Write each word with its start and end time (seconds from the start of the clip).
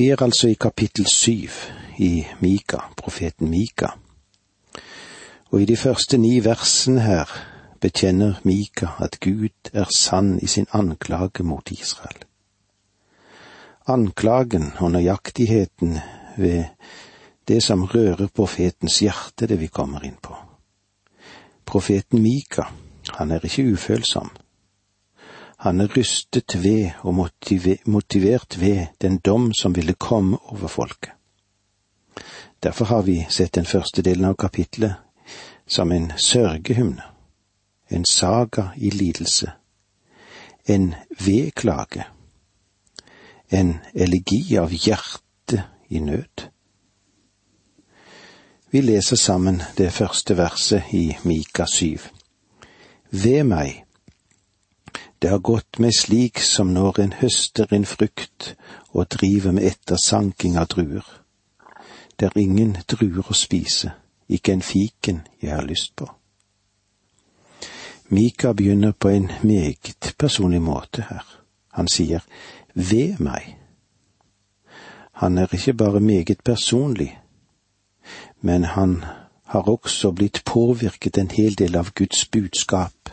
Vi 0.00 0.08
er 0.08 0.22
altså 0.22 0.48
i 0.48 0.56
kapittel 0.60 1.06
syv 1.06 1.50
i 1.98 2.24
Mika, 2.40 2.78
profeten 2.96 3.50
Mika. 3.50 3.86
Og 5.50 5.60
i 5.60 5.66
de 5.68 5.76
første 5.76 6.18
ni 6.18 6.38
versene 6.44 7.02
her 7.04 7.28
bekjenner 7.80 8.38
Mika 8.42 8.94
at 9.04 9.18
Gud 9.20 9.68
er 9.74 9.92
sann 9.96 10.38
i 10.40 10.46
sin 10.46 10.66
anklage 10.72 11.44
mot 11.44 11.70
Israel. 11.70 12.16
Anklagen 13.86 14.72
og 14.78 14.90
nøyaktigheten 14.96 15.98
ved 16.36 16.64
det 17.48 17.62
som 17.62 17.84
rører 17.84 18.32
profetens 18.34 18.98
hjerte, 19.04 19.46
det 19.46 19.60
vi 19.60 19.68
kommer 19.68 20.00
inn 20.08 20.16
på. 20.22 20.32
Profeten 21.66 22.22
Mika, 22.22 22.70
han 23.18 23.36
er 23.36 23.44
ikke 23.44 23.68
ufølsom. 23.72 24.32
Han 25.60 25.80
er 25.80 25.90
rystet 25.96 26.62
ved 26.62 26.90
og 27.04 27.14
motivert 27.84 28.60
ved 28.60 28.86
den 29.00 29.18
dom 29.18 29.52
som 29.52 29.74
ville 29.76 29.92
komme 29.92 30.38
over 30.42 30.68
folket. 30.68 31.10
Derfor 32.62 32.84
har 32.84 33.02
vi 33.02 33.26
sett 33.28 33.54
den 33.54 33.66
første 33.66 34.02
delen 34.02 34.24
av 34.24 34.34
kapitlet 34.34 34.94
som 35.66 35.92
en 35.92 36.12
sørgehymne, 36.16 37.02
en 37.90 38.04
saga 38.04 38.70
i 38.76 38.90
lidelse, 38.90 39.52
en 40.64 40.94
vedklage, 41.20 42.04
en 43.50 43.76
elegi 43.94 44.56
av 44.56 44.72
hjerte 44.72 45.64
i 45.88 46.00
nød. 46.00 46.48
Vi 48.70 48.80
leser 48.80 49.16
sammen 49.16 49.62
det 49.76 49.92
første 49.92 50.36
verset 50.36 50.92
i 50.92 51.16
Mika 51.24 51.66
syv. 51.66 52.08
Ved 53.10 53.44
meg, 53.44 53.84
det 55.22 55.28
har 55.28 55.38
gått 55.38 55.78
meg 55.78 55.92
slik 55.92 56.40
som 56.40 56.72
når 56.72 57.00
en 57.02 57.12
høster 57.20 57.68
en 57.76 57.84
frukt 57.84 58.54
og 58.92 59.10
driver 59.12 59.52
med 59.52 59.66
ettersanking 59.68 60.56
av 60.56 60.70
druer. 60.72 61.04
Det 62.16 62.30
er 62.30 62.40
ingen 62.40 62.76
druer 62.88 63.28
å 63.28 63.36
spise, 63.36 63.92
ikke 64.28 64.54
en 64.56 64.64
fiken 64.64 65.20
jeg 65.42 65.52
har 65.52 65.66
lyst 65.68 65.92
på. 65.96 66.08
Mika 68.08 68.52
begynner 68.52 68.92
på 68.92 69.08
en 69.08 69.28
meget 69.42 70.14
personlig 70.18 70.62
måte 70.62 71.04
her. 71.08 71.26
Han 71.76 71.88
sier 71.88 72.24
ved 72.74 73.20
meg. 73.20 73.56
Han 75.20 75.38
er 75.38 75.52
ikke 75.54 75.74
bare 75.74 76.00
meget 76.00 76.42
personlig, 76.44 77.12
men 78.40 78.64
han 78.64 79.04
har 79.44 79.68
også 79.68 80.12
blitt 80.12 80.42
påvirket 80.44 81.18
en 81.18 81.30
hel 81.30 81.54
del 81.54 81.76
av 81.76 81.92
Guds 81.94 82.26
budskap, 82.26 83.12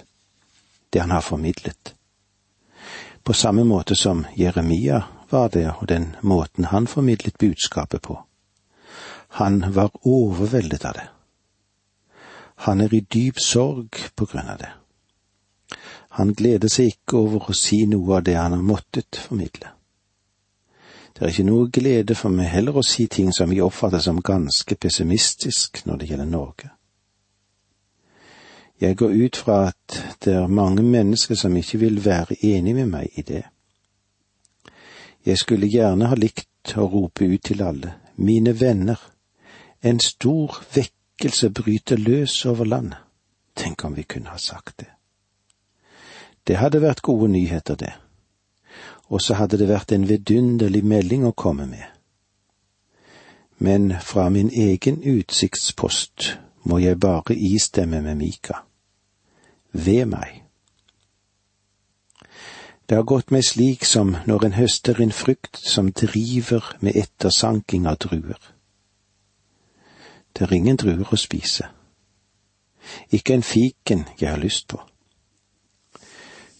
det 0.94 1.02
han 1.02 1.12
har 1.12 1.22
formidlet. 1.22 1.97
På 3.28 3.34
samme 3.34 3.64
måte 3.64 3.96
som 3.96 4.26
Jeremia 4.36 5.04
var 5.30 5.50
det, 5.50 5.72
og 5.82 5.88
den 5.88 6.16
måten 6.22 6.66
han 6.66 6.86
formidlet 6.88 7.38
budskapet 7.38 8.02
på. 8.02 8.22
Han 9.28 9.74
var 9.76 9.92
overveldet 10.08 10.86
av 10.86 10.94
det. 10.94 11.08
Han 12.56 12.82
er 12.82 12.94
i 12.94 13.02
dyp 13.02 13.42
sorg 13.44 14.00
på 14.16 14.30
grunn 14.32 14.48
av 14.48 14.62
det. 14.62 14.70
Han 16.16 16.32
gleder 16.40 16.72
seg 16.72 16.94
ikke 16.94 17.20
over 17.20 17.52
å 17.52 17.58
si 17.66 17.82
noe 17.86 18.22
av 18.22 18.24
det 18.24 18.38
han 18.40 18.56
har 18.56 18.64
måttet 18.64 19.20
formidle. 19.20 19.76
Det 21.12 21.26
er 21.26 21.36
ikke 21.36 21.50
noe 21.52 21.68
glede 21.68 22.16
for 22.16 22.32
meg 22.32 22.48
heller 22.48 22.80
å 22.80 22.88
si 22.94 23.10
ting 23.12 23.36
som 23.36 23.52
vi 23.52 23.60
oppfatter 23.60 24.00
som 24.08 24.24
ganske 24.24 24.80
pessimistisk 24.80 25.84
når 25.84 26.00
det 26.00 26.14
gjelder 26.14 26.32
Norge. 26.32 26.77
Jeg 28.82 28.98
går 28.98 29.10
ut 29.26 29.36
fra 29.36 29.68
at 29.68 30.18
det 30.26 30.34
er 30.34 30.48
mange 30.48 30.84
mennesker 30.84 31.36
som 31.36 31.56
ikke 31.58 31.80
vil 31.80 32.06
være 32.06 32.38
enig 32.46 32.76
med 32.76 32.86
meg 32.86 33.10
i 33.16 33.22
det. 33.22 33.44
Jeg 35.26 35.38
skulle 35.38 35.68
gjerne 35.68 36.08
ha 36.08 36.16
likt 36.16 36.78
å 36.78 36.86
rope 36.88 37.26
ut 37.26 37.44
til 37.44 37.64
alle, 37.64 37.94
mine 38.16 38.54
venner, 38.60 39.00
en 39.82 40.00
stor 40.00 40.62
vekkelse 40.76 41.50
bryter 41.50 41.98
løs 41.98 42.46
over 42.46 42.66
landet. 42.66 43.00
Tenk 43.56 43.84
om 43.86 43.96
vi 43.96 44.04
kunne 44.04 44.30
ha 44.30 44.38
sagt 44.38 44.80
det. 44.80 44.92
Det 46.48 46.58
hadde 46.58 46.82
vært 46.82 47.02
gode 47.02 47.32
nyheter, 47.32 47.76
det 47.76 47.94
og 49.10 49.22
så 49.22 49.38
hadde 49.40 49.58
det 49.58 49.70
vært 49.70 49.94
en 49.96 50.08
vidunderlig 50.08 50.84
melding 50.86 51.26
å 51.28 51.36
komme 51.36 51.68
med. 51.70 51.86
Men 53.58 53.94
fra 54.04 54.28
min 54.30 54.52
egen 54.54 55.00
utsiktspost 55.02 56.34
må 56.68 56.80
jeg 56.84 57.00
bare 57.00 57.36
istemme 57.36 58.02
med 58.02 58.20
Mika. 58.20 58.67
Ved 59.72 60.06
meg. 60.06 60.44
Det 62.90 62.96
har 62.96 63.04
gått 63.04 63.32
meg 63.36 63.44
slik 63.44 63.84
som 63.86 64.16
når 64.26 64.46
en 64.46 64.56
høster 64.56 65.02
en 65.04 65.12
frukt 65.12 65.60
som 65.60 65.92
driver 65.92 66.64
med 66.80 66.96
ettersanking 66.96 67.88
av 67.88 67.98
druer. 68.00 68.40
Det 70.32 70.46
er 70.46 70.54
ingen 70.54 70.78
druer 70.80 71.12
å 71.12 71.20
spise. 71.20 71.68
Ikke 73.12 73.36
en 73.36 73.44
fiken 73.44 74.06
jeg 74.20 74.30
har 74.32 74.40
lyst 74.40 74.70
på. 74.72 74.80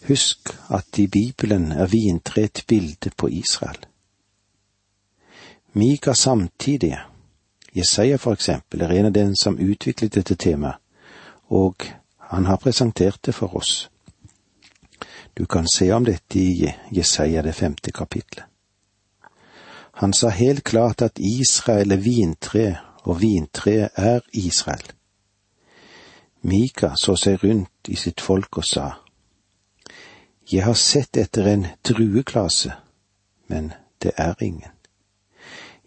Husk 0.08 0.52
at 0.68 0.98
i 0.98 1.06
Bibelen 1.06 1.72
er 1.72 1.88
vintre 1.88 2.44
et 2.44 2.64
bilde 2.68 3.10
på 3.16 3.28
Israel. 3.32 3.80
Mika 5.72 6.12
samtidig, 6.12 6.98
Jesaja 7.72 8.16
for 8.16 8.32
eksempel, 8.32 8.82
er 8.82 8.92
en 8.98 9.06
av 9.06 9.12
dem 9.12 9.34
som 9.36 9.58
utviklet 9.58 10.14
dette 10.14 10.34
temaet, 10.34 10.76
og 11.48 11.86
han 12.28 12.46
har 12.46 12.56
presentert 12.56 13.22
det 13.26 13.34
for 13.34 13.56
oss. 13.56 13.90
Du 15.34 15.46
kan 15.46 15.68
se 15.68 15.92
om 15.92 16.04
dette 16.04 16.38
i 16.38 16.74
Jesaja 16.90 17.42
det 17.42 17.52
femte 17.52 17.92
kapitlet. 17.92 18.44
Han 19.92 20.12
sa 20.12 20.28
helt 20.28 20.64
klart 20.64 21.02
at 21.02 21.18
Israel 21.18 21.92
er 21.92 21.96
vintre, 21.96 22.76
og 23.02 23.20
vintreet 23.22 23.90
er 23.96 24.20
Israel. 24.32 24.92
Mika 26.42 26.92
så 26.96 27.16
seg 27.16 27.42
rundt 27.44 27.88
i 27.88 27.96
sitt 27.96 28.20
folk 28.20 28.60
og 28.60 28.64
sa, 28.64 28.90
jeg 30.52 30.64
har 30.64 30.74
sett 30.74 31.16
etter 31.16 31.48
en 31.48 31.66
drueklase, 31.84 32.72
men 33.48 33.72
det 34.02 34.12
er 34.16 34.34
ingen. 34.40 34.72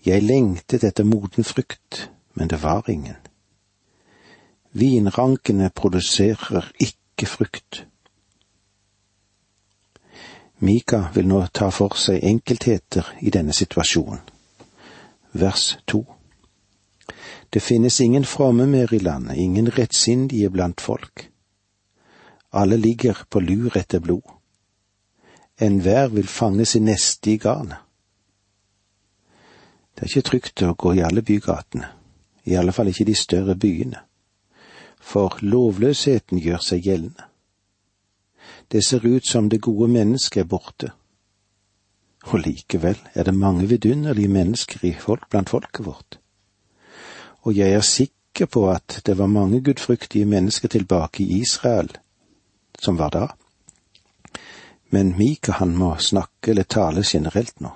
Jeg 0.06 0.23
lengtet 0.23 0.84
etter 0.84 1.06
moden 1.06 1.44
frukt, 1.44 2.09
men 2.34 2.50
det 2.50 2.63
var 2.63 2.90
ingen. 2.90 3.18
Vinrankene 4.72 5.70
produserer 5.70 6.72
ikke 6.80 7.28
frukt. 7.28 7.86
Mika 10.59 11.08
vil 11.14 11.28
nå 11.28 11.42
ta 11.54 11.70
for 11.74 11.98
seg 11.98 12.24
enkeltheter 12.24 13.08
i 13.22 13.34
denne 13.34 13.54
situasjonen. 13.54 14.22
Vers 15.34 15.78
to. 15.88 16.04
Det 17.54 17.62
finnes 17.62 18.00
ingen 18.00 18.26
fromme 18.26 18.68
mer 18.68 18.94
i 18.94 19.00
landet, 19.00 19.38
ingen 19.38 19.72
rettsindige 19.78 20.50
blant 20.50 20.82
folk. 20.82 21.28
Alle 22.52 22.78
ligger 22.78 23.26
på 23.30 23.40
lur 23.40 23.78
etter 23.78 24.00
blod 24.00 24.42
enhver 25.62 26.08
vil 26.08 26.28
fange 26.28 26.66
sin 26.66 26.84
neste 26.84 27.32
i 27.32 27.38
garnet. 27.38 27.78
Det 29.96 30.02
er 30.02 30.09
ikke 30.09 30.30
trygt 30.30 30.64
å 30.66 30.74
gå 30.74 30.96
i 30.98 31.03
alle 31.06 31.22
bygatene, 31.22 31.90
i 32.50 32.56
alle 32.58 32.74
fall 32.74 32.90
ikke 32.90 33.06
de 33.06 33.16
større 33.16 33.56
byene, 33.56 34.02
for 35.02 35.38
lovløsheten 35.42 36.40
gjør 36.40 36.62
seg 36.64 36.86
gjeldende. 36.88 37.28
Det 38.72 38.84
ser 38.86 39.06
ut 39.06 39.28
som 39.28 39.50
det 39.50 39.62
gode 39.62 39.90
mennesket 39.92 40.46
er 40.46 40.48
borte, 40.48 40.92
og 42.30 42.40
likevel 42.46 43.00
er 43.14 43.24
det 43.28 43.34
mange 43.34 43.68
vidunderlige 43.68 44.32
mennesker 44.32 44.94
folk 45.00 45.30
blant 45.30 45.50
folket 45.50 45.86
vårt. 45.86 46.20
Og 47.42 47.58
jeg 47.58 47.74
er 47.74 47.82
sikker 47.82 48.46
på 48.46 48.70
at 48.70 49.02
det 49.06 49.18
var 49.18 49.28
mange 49.28 49.62
gudfryktige 49.62 50.26
mennesker 50.26 50.68
tilbake 50.68 51.24
i 51.24 51.42
Israel 51.42 51.90
som 52.80 52.98
var 52.98 53.10
da. 53.10 53.28
Men 54.90 55.18
Mika 55.18 55.52
han 55.52 55.78
må 55.78 55.96
snakke 55.98 56.52
eller 56.52 56.64
tale 56.64 57.04
generelt 57.06 57.60
nå. 57.60 57.72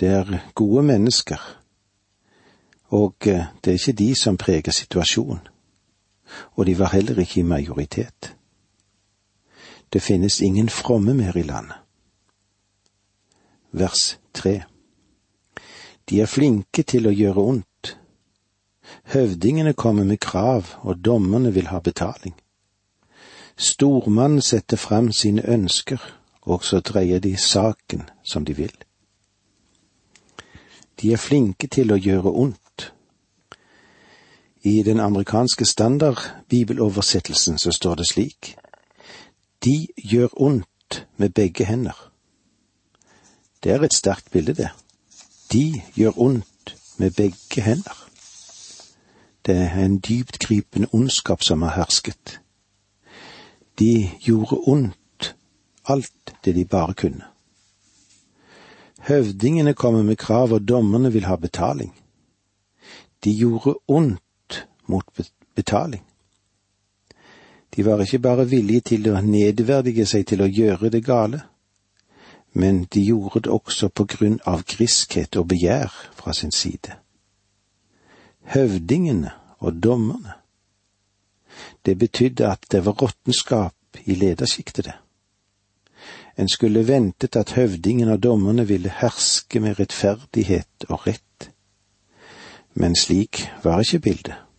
Det 0.00 0.08
er 0.08 0.38
gode 0.54 0.82
mennesker, 0.82 1.40
og 2.88 3.26
eh, 3.28 3.44
det 3.64 3.70
er 3.70 3.78
ikke 3.78 3.98
de 3.98 4.14
som 4.16 4.38
preger 4.40 4.72
situasjonen. 4.72 5.49
Og 6.56 6.66
de 6.66 6.78
var 6.78 6.92
heller 6.92 7.18
ikke 7.18 7.40
i 7.40 7.42
majoritet. 7.42 8.36
Det 9.92 10.02
finnes 10.02 10.40
ingen 10.40 10.68
fromme 10.68 11.14
mer 11.14 11.36
i 11.36 11.42
landet. 11.42 11.76
Vers 13.72 14.18
tre. 14.34 14.62
De 16.10 16.20
er 16.20 16.26
flinke 16.26 16.82
til 16.82 17.06
å 17.06 17.14
gjøre 17.14 17.42
ondt. 17.54 17.96
Høvdingene 19.12 19.72
kommer 19.72 20.04
med 20.04 20.18
krav, 20.18 20.74
og 20.82 21.04
dommerne 21.04 21.54
vil 21.54 21.70
ha 21.70 21.78
betaling. 21.78 22.34
Stormannen 23.56 24.40
setter 24.42 24.76
frem 24.76 25.12
sine 25.12 25.42
ønsker, 25.46 26.00
og 26.42 26.64
så 26.64 26.80
dreier 26.80 27.18
de 27.18 27.36
saken 27.36 28.08
som 28.24 28.44
de 28.44 28.56
vil. 28.56 28.72
De 31.00 31.12
er 31.12 31.20
flinke 31.20 31.66
til 31.66 31.92
å 31.92 31.98
gjøre 32.00 32.32
ondt. 32.32 32.59
I 34.62 34.82
den 34.82 35.00
amerikanske 35.00 35.64
standardbibeloversettelsen 35.64 37.58
så 37.58 37.72
står 37.72 37.94
det 37.94 38.06
slik 38.06 38.56
De 39.64 39.86
gjør 39.96 40.28
ondt 40.36 41.06
med 41.16 41.30
begge 41.30 41.64
hender. 41.64 42.12
Det 43.64 43.72
er 43.72 43.82
et 43.82 43.94
sterkt 43.94 44.30
bilde, 44.32 44.54
det. 44.54 44.68
De 45.52 45.82
gjør 45.94 46.12
ondt 46.16 46.76
med 46.96 47.10
begge 47.10 47.62
hender. 47.62 48.08
Det 49.46 49.56
er 49.56 49.84
en 49.84 49.98
dyptgripende 49.98 50.88
ondskap 50.92 51.42
som 51.42 51.62
har 51.62 51.70
hersket. 51.70 52.40
De 53.78 54.10
gjorde 54.20 54.60
ondt, 54.68 55.34
alt 55.86 56.34
det 56.44 56.54
de 56.54 56.64
bare 56.64 56.94
kunne. 56.94 57.24
Høvdingene 58.98 59.74
kommer 59.74 60.02
med 60.02 60.16
krav, 60.16 60.52
og 60.52 60.68
dommerne 60.68 61.12
vil 61.12 61.24
ha 61.24 61.36
betaling. 61.36 61.94
De 63.24 63.36
gjorde 63.36 63.74
ondt 63.88 64.20
mot 64.90 65.20
betaling. 65.54 66.02
De 67.76 67.84
var 67.86 68.02
ikke 68.02 68.18
bare 68.18 68.48
villige 68.50 68.80
til 68.92 69.06
å 69.10 69.20
nedverdige 69.22 70.06
seg 70.06 70.26
til 70.26 70.42
å 70.42 70.50
gjøre 70.50 70.90
det 70.90 71.04
gale, 71.06 71.44
men 72.52 72.84
de 72.94 73.04
gjorde 73.04 73.44
det 73.46 73.52
også 73.54 73.88
på 73.94 74.08
grunn 74.10 74.40
av 74.46 74.64
griskhet 74.66 75.38
og 75.38 75.46
begjær 75.52 75.94
fra 76.18 76.34
sin 76.34 76.50
side. 76.50 76.96
Høvdingene 78.50 79.30
og 79.60 79.78
dommerne. 79.82 80.34
Det 81.86 81.98
betydde 81.98 82.50
at 82.50 82.66
det 82.72 82.82
var 82.86 82.98
råttenskap 82.98 84.02
i 84.04 84.14
ledersjiktet, 84.18 84.84
det. 84.84 84.98
En 86.36 86.48
skulle 86.48 86.86
ventet 86.88 87.36
at 87.36 87.52
høvdingen 87.52 88.08
og 88.08 88.22
dommerne 88.22 88.66
ville 88.66 88.90
herske 89.00 89.60
med 89.60 89.78
rettferdighet 89.78 90.86
og 90.88 91.06
rett, 91.06 91.50
men 92.74 92.96
slik 92.96 93.44
var 93.62 93.82
ikke 93.84 93.98
bildet. 93.98 94.49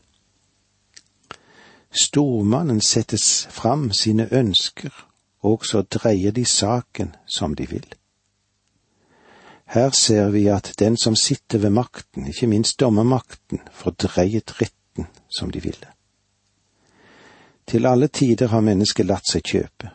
Stormannen 1.91 2.81
settes 2.81 3.47
fram 3.49 3.91
sine 3.91 4.27
ønsker, 4.31 4.91
og 5.43 5.65
så 5.65 5.81
dreier 5.81 6.31
de 6.31 6.45
saken 6.45 7.15
som 7.27 7.55
de 7.55 7.67
vil. 7.67 7.87
Her 9.65 9.89
ser 9.89 10.29
vi 10.29 10.47
at 10.47 10.73
den 10.79 10.97
som 10.97 11.15
sitter 11.15 11.57
ved 11.57 11.69
makten, 11.69 12.27
ikke 12.27 12.47
minst 12.47 12.79
dommermakten, 12.79 13.59
får 13.71 13.91
dreiet 13.91 14.61
retten 14.61 15.07
som 15.37 15.51
de 15.51 15.61
ville. 15.61 15.87
Til 17.67 17.85
alle 17.85 18.07
tider 18.07 18.47
har 18.47 18.61
mennesket 18.61 19.05
latt 19.05 19.27
seg 19.27 19.43
kjøpe. 19.47 19.91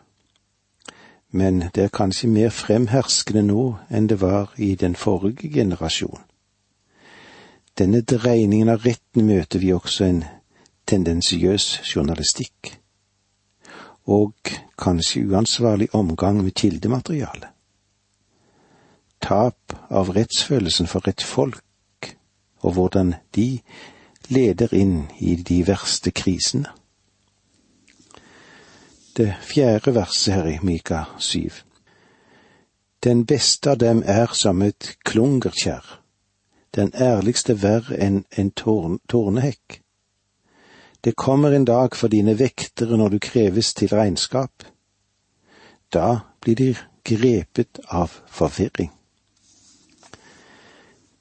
Men 1.29 1.59
det 1.75 1.83
er 1.83 1.93
kanskje 1.93 2.29
mer 2.29 2.49
fremherskende 2.49 3.43
nå 3.45 3.75
enn 3.89 4.07
det 4.09 4.21
var 4.21 4.53
i 4.57 4.75
den 4.75 4.95
forrige 4.95 5.51
generasjon. 5.53 6.23
Denne 7.77 8.01
dreiningen 8.01 8.69
av 8.69 8.85
retten 8.85 9.27
møter 9.27 9.59
vi 9.59 9.73
også 9.73 10.05
en 10.05 10.23
tendensiøs 10.87 11.95
journalistikk. 11.95 12.79
Og 14.05 14.33
kanskje 14.79 15.27
uansvarlig 15.27 15.87
omgang 15.95 16.43
med 16.43 16.51
kildemateriale. 16.51 17.51
Tap 19.21 19.73
av 19.89 20.09
rettsfølelsen 20.15 20.87
for 20.87 21.09
et 21.09 21.23
folk, 21.23 21.63
og 22.59 22.73
hvordan 22.73 23.13
de 23.35 23.59
leder 24.29 24.73
inn 24.73 25.07
i 25.19 25.35
de 25.35 25.61
verste 25.67 26.11
krisene. 26.11 26.71
Det 29.17 29.33
fjerde 29.41 29.95
verset 29.95 30.33
her 30.33 30.45
i 30.45 30.59
Mika 30.61 31.03
syv. 31.17 31.63
Den 33.03 33.25
beste 33.25 33.71
av 33.71 33.77
dem 33.77 34.03
er 34.05 34.33
som 34.33 34.61
et 34.61 34.95
klungerkjær, 35.05 35.99
den 36.75 36.91
ærligste 36.93 37.55
verre 37.61 37.97
enn 37.97 38.23
en 38.37 38.51
tårn, 38.51 38.99
tårnehekk. 39.09 39.81
Det 41.07 41.15
kommer 41.15 41.51
en 41.51 41.65
dag 41.65 41.95
for 41.95 42.11
dine 42.11 42.33
vektere 42.35 42.97
når 42.99 43.13
du 43.13 43.19
kreves 43.23 43.69
til 43.73 43.87
regnskap. 43.95 44.65
Da 45.93 46.07
blir 46.43 46.57
de 46.59 46.65
grepet 47.07 47.79
av 47.87 48.11
forvirring. 48.27 48.89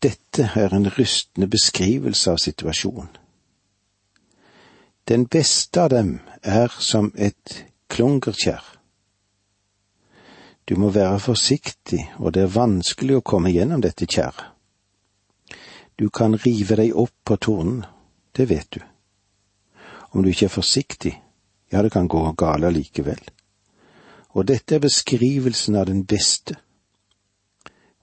Dette 0.02 0.48
er 0.58 0.74
en 0.74 0.88
rystende 0.90 1.46
beskrivelse 1.46 2.32
av 2.32 2.42
situasjonen. 2.42 3.12
Den 5.06 5.28
beste 5.30 5.84
av 5.84 5.94
dem 5.94 6.10
er 6.42 6.74
som 6.82 7.12
et 7.14 7.54
klungerkjær. 7.86 8.66
Du 10.66 10.74
må 10.82 10.90
være 10.90 11.22
forsiktig, 11.28 12.02
og 12.18 12.34
det 12.34 12.42
er 12.42 12.58
vanskelig 12.58 13.20
å 13.20 13.22
komme 13.22 13.54
gjennom 13.54 13.86
dette 13.86 14.10
kjæret. 14.10 14.50
Du 15.94 16.10
kan 16.10 16.34
rive 16.34 16.82
deg 16.82 16.98
opp 17.06 17.14
på 17.22 17.38
tornen, 17.38 17.86
det 18.34 18.50
vet 18.50 18.74
du. 18.74 18.82
Om 20.16 20.22
du 20.22 20.30
ikke 20.32 20.46
er 20.48 20.54
forsiktig, 20.54 21.10
ja, 21.68 21.82
det 21.82 21.90
kan 21.92 22.06
gå 22.08 22.20
gale 22.40 22.70
likevel. 22.72 23.20
Og 24.32 24.46
dette 24.48 24.78
er 24.78 24.80
beskrivelsen 24.80 25.76
av 25.76 25.90
den 25.90 26.06
beste. 26.08 26.56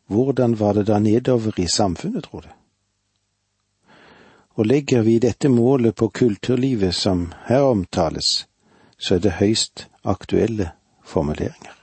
Hvordan 0.05 0.53
var 0.59 0.77
det 0.77 0.83
da 0.91 0.99
nedover 0.99 1.57
i 1.57 1.65
samfunnet, 1.65 2.27
tror 2.27 2.45
du? 2.45 2.51
Og 4.61 4.69
legger 4.69 5.01
vi 5.01 5.17
dette 5.17 5.49
målet 5.49 5.95
på 5.95 6.11
kulturlivet 6.13 6.93
som 6.93 7.31
her 7.49 7.65
omtales, 7.65 8.45
så 8.97 9.15
er 9.15 9.25
det 9.25 9.39
høyst 9.41 9.87
aktuelle 10.05 10.69
formuleringer. 11.01 11.73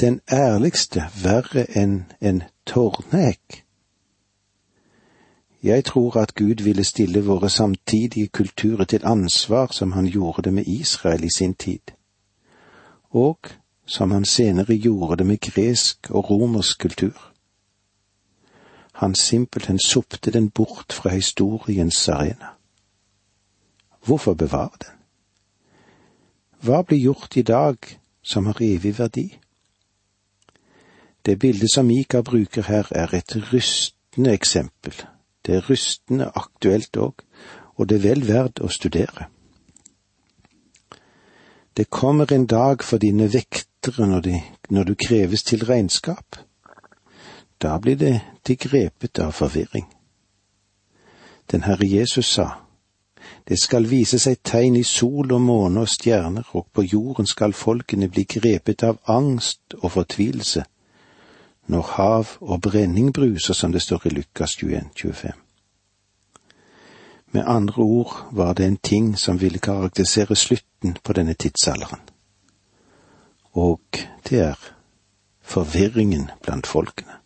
Den 0.00 0.20
ærligste 0.32 1.10
verre 1.12 1.66
enn 1.76 2.06
en 2.20 2.46
tårnhekk. 2.64 3.66
Jeg 5.62 5.84
tror 5.84 6.16
at 6.16 6.34
Gud 6.34 6.64
ville 6.64 6.84
stille 6.84 7.24
våre 7.24 7.50
samtidige 7.50 8.28
kulturer 8.28 8.84
til 8.84 9.00
ansvar 9.04 9.68
som 9.72 9.92
han 9.92 10.06
gjorde 10.06 10.42
det 10.42 10.52
med 10.54 10.64
Israel 10.66 11.24
i 11.24 11.30
sin 11.36 11.54
tid, 11.54 11.80
og 13.10 13.38
som 13.86 14.10
han 14.10 14.24
senere 14.24 14.76
gjorde 14.76 15.16
det 15.16 15.26
med 15.26 15.40
gresk 15.40 16.10
og 16.10 16.30
romersk 16.30 16.80
kultur. 16.80 17.32
Han 18.92 19.14
simpelthen 19.14 19.78
sopte 19.78 20.30
den 20.30 20.50
bort 20.50 20.92
fra 20.92 21.10
historiens 21.10 22.08
arena. 22.08 22.46
Hvorfor 24.04 24.34
bevare 24.34 24.78
den? 24.78 24.96
Hva 26.60 26.82
blir 26.82 26.98
gjort 26.98 27.36
i 27.36 27.42
dag 27.42 27.76
som 28.22 28.46
har 28.46 28.56
evig 28.60 28.98
verdi? 28.98 29.38
Det 31.26 31.38
bildet 31.38 31.72
som 31.72 31.86
Mika 31.86 32.20
bruker 32.20 32.62
her, 32.62 32.88
er 32.90 33.14
et 33.14 33.52
rystende 33.52 34.32
eksempel. 34.32 34.94
Det 35.50 35.56
er 35.58 35.66
rystende 35.66 36.28
aktuelt 36.38 36.96
òg, 36.96 37.24
og 37.74 37.88
det 37.88 37.96
er 37.96 38.02
vel 38.04 38.20
verdt 38.28 38.60
å 38.62 38.68
studere. 38.70 39.24
Det 41.74 41.88
kommer 41.90 42.30
en 42.30 42.46
dag 42.46 42.84
for 42.86 43.02
dine 43.02 43.26
vektere 43.32 44.06
når, 44.06 44.20
de, 44.28 44.36
når 44.70 44.84
du 44.84 44.94
kreves 44.94 45.42
til 45.42 45.64
regnskap. 45.66 46.38
Da 47.58 47.78
blir 47.82 47.98
det 47.98 48.20
de 48.46 48.56
grepet 48.56 49.18
av 49.18 49.34
forvirring. 49.34 49.90
Den 51.50 51.66
Herre 51.66 51.90
Jesus 51.98 52.30
sa, 52.30 52.46
det 53.48 53.58
skal 53.58 53.90
vise 53.90 54.22
seg 54.22 54.44
tegn 54.46 54.78
i 54.78 54.86
sol 54.86 55.34
og 55.34 55.42
måne 55.42 55.82
og 55.82 55.90
stjerner, 55.90 56.46
og 56.54 56.70
på 56.70 56.86
jorden 56.86 57.26
skal 57.26 57.58
folkene 57.58 58.06
bli 58.06 58.22
grepet 58.38 58.86
av 58.86 59.02
angst 59.10 59.74
og 59.82 59.98
fortvilelse, 59.98 60.62
når 61.70 61.86
hav 61.96 62.26
og 62.40 62.60
brenning 62.66 63.12
bruser, 63.14 63.54
som 63.54 63.72
det 63.72 63.82
står 63.82 64.06
i 64.06 64.14
Lukas 64.14 64.56
21, 64.56 64.90
25. 64.96 65.32
Med 67.32 67.44
andre 67.46 67.82
ord 67.82 68.16
var 68.32 68.52
det 68.52 68.66
en 68.66 68.76
ting 68.76 69.18
som 69.18 69.40
ville 69.40 69.58
karakterisere 69.58 70.36
slutten 70.36 70.96
på 71.04 71.12
denne 71.12 71.34
tidsalderen. 71.34 72.00
Og 73.52 73.80
det 74.28 74.40
er 74.40 74.58
forvirringen 75.40 76.30
blant 76.42 76.66
folkene. 76.66 77.20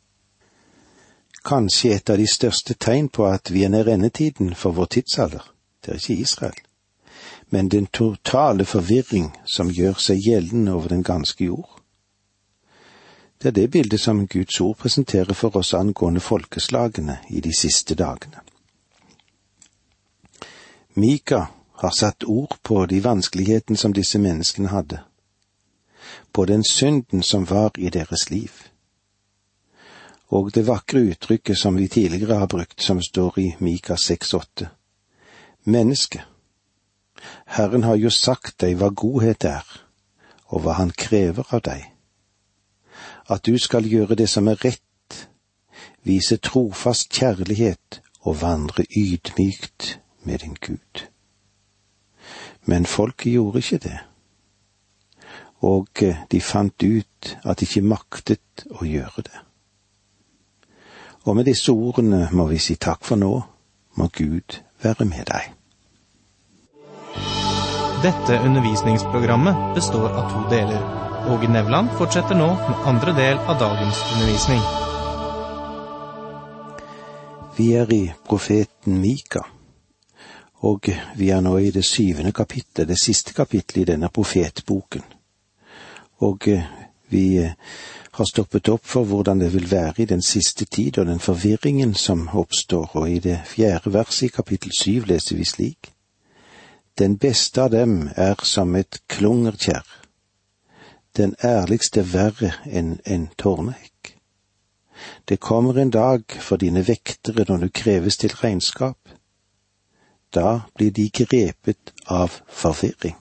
Kanskje 1.45 1.95
et 1.95 2.11
av 2.11 2.21
de 2.21 2.29
største 2.29 2.75
tegn 2.75 3.09
på 3.09 3.27
at 3.29 3.53
vi 3.53 3.65
er 3.65 3.73
nær 3.73 3.89
endetiden 3.93 4.55
for 4.55 4.73
vår 4.73 4.93
tidsalder 4.97 5.55
det 5.85 5.93
er 5.93 5.95
ikke 5.95 6.21
Israel, 6.23 6.61
men 7.51 7.69
den 7.69 7.87
totale 7.87 8.65
forvirring 8.65 9.35
som 9.45 9.71
gjør 9.71 10.01
seg 10.01 10.23
gjeldende 10.25 10.73
over 10.73 10.89
den 10.89 11.03
ganske 11.05 11.45
jord. 11.45 11.81
Det 13.45 13.51
er 13.51 13.53
det 13.61 13.71
bildet 13.71 14.01
som 14.01 14.27
Guds 14.27 14.61
ord 14.61 14.77
presenterer 14.77 15.35
for 15.37 15.57
oss 15.57 15.75
angående 15.75 16.21
folkeslagene 16.21 17.19
i 17.29 17.43
de 17.45 17.51
siste 17.53 17.95
dagene. 17.95 18.41
Mika 20.95 21.43
har 21.75 21.91
satt 21.91 22.25
ord 22.25 22.57
på 22.63 22.87
de 22.87 23.03
vanskelighetene 23.05 23.77
som 23.77 23.93
disse 23.93 24.19
menneskene 24.19 24.73
hadde, 24.73 25.03
på 26.33 26.45
den 26.45 26.65
synden 26.65 27.23
som 27.23 27.45
var 27.51 27.77
i 27.77 27.93
deres 27.93 28.31
liv. 28.31 28.51
Og 30.33 30.55
det 30.55 30.65
vakre 30.67 31.05
uttrykket 31.13 31.59
som 31.59 31.77
vi 31.77 31.89
tidligere 31.89 32.41
har 32.41 32.49
brukt, 32.49 32.83
som 32.83 33.03
står 33.03 33.39
i 33.39 33.49
Mika 33.59 33.95
6,8 33.95 34.67
menneske. 35.65 36.25
Herren 37.45 37.85
har 37.85 38.01
jo 38.01 38.11
sagt 38.11 38.57
deg 38.65 38.81
hva 38.81 38.89
godhet 38.89 39.45
er, 39.45 39.69
og 40.49 40.65
hva 40.65 40.81
han 40.81 40.97
krever 40.97 41.45
av 41.53 41.61
deg. 41.61 41.94
At 43.31 43.47
du 43.47 43.59
skal 43.59 43.89
gjøre 43.89 44.15
det 44.15 44.29
som 44.29 44.49
er 44.49 44.61
rett, 44.65 45.29
vise 46.05 46.37
trofast 46.37 47.13
kjærlighet 47.13 48.01
og 48.21 48.41
vandre 48.43 48.85
ydmykt 48.97 50.01
med 50.25 50.39
din 50.39 50.57
Gud. 50.61 51.07
Men 52.65 52.87
folket 52.87 53.33
gjorde 53.33 53.59
ikke 53.59 53.79
det, 53.79 53.99
og 55.61 55.89
de 56.31 56.41
fant 56.41 56.83
ut 56.83 57.37
at 57.45 57.61
de 57.61 57.65
ikke 57.65 57.89
maktet 57.89 58.67
å 58.71 58.85
gjøre 58.85 59.25
det. 59.25 59.41
Og 61.25 61.37
med 61.37 61.45
disse 61.49 61.73
ordene 61.73 62.29
må 62.33 62.47
vi 62.51 62.59
si 62.61 62.77
takk 62.77 63.05
for 63.05 63.17
nå. 63.17 63.33
Må 63.97 64.09
Gud 64.13 64.59
være 64.83 65.05
med 65.05 65.25
deg. 65.31 65.53
Dette 68.05 68.41
undervisningsprogrammet 68.45 69.75
består 69.79 70.11
av 70.11 70.29
to 70.33 70.43
deler. 70.51 71.04
Åge 71.29 71.49
Nevland 71.49 71.89
fortsetter 71.99 72.37
nå 72.37 72.47
med 72.47 72.81
andre 72.85 73.13
del 73.17 73.39
av 73.39 73.59
dagens 73.59 74.01
undervisning. 74.13 74.61
Vi 77.57 77.71
er 77.73 77.93
i 77.93 78.03
profeten 78.29 78.99
Mika, 79.01 79.41
og 80.69 80.91
vi 81.17 81.31
er 81.33 81.41
nå 81.41 81.55
i 81.59 81.71
det 81.73 81.85
syvende 81.89 82.33
kapittelet, 82.33 82.89
det 82.89 83.01
siste 83.01 83.33
kapittelet 83.33 83.83
i 83.83 83.89
denne 83.95 84.13
profetboken. 84.13 85.07
Og 86.21 86.49
vi 87.09 87.25
har 88.13 88.31
stoppet 88.31 88.69
opp 88.69 88.85
for 88.85 89.09
hvordan 89.09 89.41
det 89.41 89.55
vil 89.57 89.71
være 89.71 90.05
i 90.05 90.11
den 90.13 90.23
siste 90.23 90.69
tid 90.69 90.99
og 90.99 91.07
den 91.07 91.25
forvirringen 91.25 91.95
som 91.95 92.29
oppstår, 92.29 92.91
og 93.01 93.11
i 93.11 93.19
det 93.19 93.41
fjerde 93.49 93.97
verset 93.97 94.29
i 94.29 94.35
kapittel 94.37 94.77
syv 94.77 95.09
leser 95.09 95.41
vi 95.41 95.49
slik. 95.49 95.93
Den 96.99 97.17
beste 97.19 97.65
av 97.65 97.73
dem 97.73 98.11
er 98.17 98.45
som 98.45 98.77
et 98.77 99.01
klungerkjær, 99.09 100.04
den 101.17 101.35
ærligste 101.45 102.13
verre 102.13 102.53
enn 102.67 102.99
en 103.07 103.29
tårnehekk. 103.39 104.17
Det 105.29 105.41
kommer 105.41 105.79
en 105.79 105.91
dag 105.91 106.23
for 106.41 106.57
dine 106.57 106.89
vektere 106.89 107.45
når 107.49 107.57
du 107.57 107.69
kreves 107.69 108.17
til 108.17 108.35
regnskap. 108.43 108.99
Da 110.35 110.61
blir 110.75 110.91
de 110.91 111.11
grepet 111.11 111.93
av 112.07 112.41
forvirring. 112.49 113.17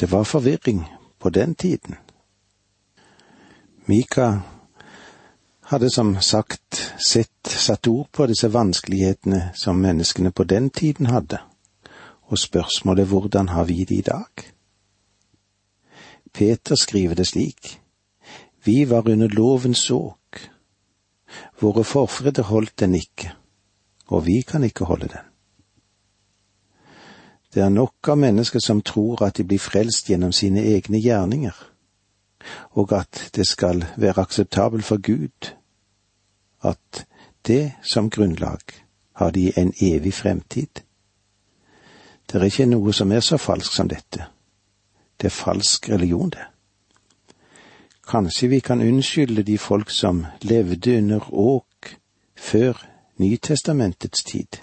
Det 0.00 0.10
var 0.12 0.24
forvirring 0.24 0.86
på 1.18 1.30
den 1.30 1.54
tiden. 1.54 1.96
Mika 3.86 4.40
hadde 5.60 5.90
som 5.90 6.20
sagt 6.20 6.94
sett 6.98 7.48
satt 7.48 7.86
ord 7.88 8.08
på 8.12 8.26
disse 8.26 8.48
vanskelighetene 8.52 9.50
som 9.54 9.76
menneskene 9.76 10.30
på 10.30 10.44
den 10.44 10.70
tiden 10.70 11.06
hadde, 11.06 11.38
og 12.22 12.38
spørsmålet 12.38 13.08
hvordan 13.08 13.48
har 13.48 13.64
vi 13.64 13.84
det 13.84 13.94
i 13.96 14.00
dag? 14.06 14.51
Peter 16.32 16.74
skriver 16.74 17.14
det 17.14 17.26
slik, 17.28 17.80
vi 18.64 18.84
var 18.84 19.08
under 19.08 19.28
lovens 19.28 19.90
åk, 19.90 20.50
våre 21.60 21.84
forfedre 21.84 22.42
holdt 22.42 22.78
den 22.80 22.94
ikke, 22.94 23.32
og 24.06 24.26
vi 24.26 24.40
kan 24.42 24.64
ikke 24.64 24.84
holde 24.84 25.08
den. 25.08 25.28
Det 27.54 27.62
er 27.62 27.68
nok 27.68 28.08
av 28.08 28.16
mennesker 28.16 28.60
som 28.64 28.80
tror 28.80 29.26
at 29.26 29.36
de 29.36 29.44
blir 29.44 29.60
frelst 29.60 30.08
gjennom 30.08 30.32
sine 30.32 30.62
egne 30.64 31.00
gjerninger 31.02 31.72
og 32.70 32.92
at 32.92 33.30
det 33.34 33.46
skal 33.46 33.84
være 33.96 34.20
akseptabel 34.20 34.82
for 34.82 34.96
Gud, 35.02 35.52
at 36.62 37.06
det 37.46 37.72
som 37.82 38.10
grunnlag 38.10 38.60
har 39.12 39.30
de 39.30 39.52
en 39.58 39.72
evig 39.80 40.14
fremtid. 40.14 40.82
Det 42.26 42.40
er 42.40 42.44
ikke 42.44 42.66
noe 42.66 42.92
som 42.92 43.12
er 43.12 43.20
så 43.20 43.36
falsk 43.36 43.72
som 43.72 43.88
dette. 43.88 44.26
Det 45.22 45.28
er 45.30 45.36
falsk 45.36 45.88
religion, 45.88 46.30
det. 46.30 46.42
Kanskje 48.08 48.48
vi 48.48 48.58
kan 48.60 48.80
unnskylde 48.82 49.42
de 49.42 49.58
folk 49.58 49.90
som 49.90 50.26
levde 50.40 50.96
under 50.98 51.34
åk 51.34 51.96
før 52.36 52.88
Nytestamentets 53.16 54.24
tid. 54.24 54.58